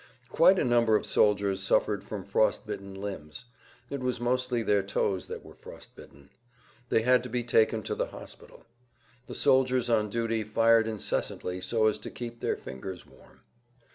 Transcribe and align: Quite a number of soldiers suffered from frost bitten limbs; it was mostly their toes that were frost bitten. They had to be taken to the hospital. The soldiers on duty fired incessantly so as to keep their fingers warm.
Quite 0.29 0.57
a 0.57 0.63
number 0.65 0.95
of 0.95 1.05
soldiers 1.05 1.61
suffered 1.61 2.03
from 2.03 2.23
frost 2.23 2.65
bitten 2.65 2.95
limbs; 2.95 3.45
it 3.91 3.99
was 3.99 4.19
mostly 4.19 4.63
their 4.63 4.81
toes 4.81 5.27
that 5.27 5.45
were 5.45 5.53
frost 5.53 5.95
bitten. 5.95 6.31
They 6.89 7.03
had 7.03 7.21
to 7.21 7.29
be 7.29 7.43
taken 7.43 7.83
to 7.83 7.93
the 7.93 8.07
hospital. 8.07 8.63
The 9.27 9.35
soldiers 9.35 9.91
on 9.91 10.09
duty 10.09 10.43
fired 10.43 10.87
incessantly 10.87 11.61
so 11.61 11.85
as 11.85 11.99
to 11.99 12.09
keep 12.09 12.39
their 12.39 12.57
fingers 12.57 13.05
warm. 13.05 13.41